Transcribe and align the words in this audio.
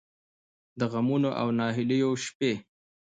د 0.79 0.81
غمـونـو 0.91 1.31
او 1.41 1.47
نهـيليو 1.59 2.11
شـپې 2.23 2.51